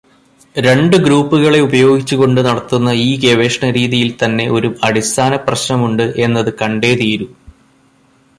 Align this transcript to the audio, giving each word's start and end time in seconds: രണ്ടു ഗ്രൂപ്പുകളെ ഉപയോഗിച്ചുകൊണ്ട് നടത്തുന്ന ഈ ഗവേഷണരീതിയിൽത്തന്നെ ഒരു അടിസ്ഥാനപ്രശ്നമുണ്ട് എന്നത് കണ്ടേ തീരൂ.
രണ്ടു 0.55 0.97
ഗ്രൂപ്പുകളെ 0.97 1.59
ഉപയോഗിച്ചുകൊണ്ട് 1.59 2.41
നടത്തുന്ന 2.45 2.89
ഈ 3.01 3.09
ഗവേഷണരീതിയിൽത്തന്നെ 3.17 4.49
ഒരു 4.51 4.75
അടിസ്ഥാനപ്രശ്നമുണ്ട് 4.83 6.05
എന്നത് 6.17 6.53
കണ്ടേ 6.61 6.93
തീരൂ. 6.95 7.27